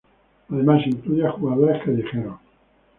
Además 0.49 0.81
incluye 0.87 1.27
a 1.27 1.31
jugadores 1.31 1.83
callejeros. 1.83 2.39